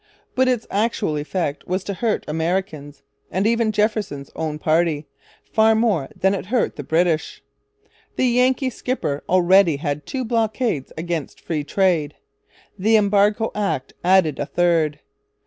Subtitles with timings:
[0.33, 5.05] But its actual effect was to hurt Americans, and even Jefferson's own party,
[5.53, 7.43] far more than it hurt the British.
[8.15, 12.15] The Yankee skipper already had two blockades against 'Free Trade.'
[12.79, 14.99] The Embargo Act added a third.